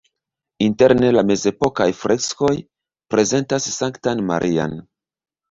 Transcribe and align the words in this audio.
Interne 0.67 1.11
la 1.17 1.23
mezepokaj 1.31 1.87
freskoj 1.99 2.51
prezentas 3.17 3.69
Sanktan 3.77 4.27
Marian. 4.33 4.77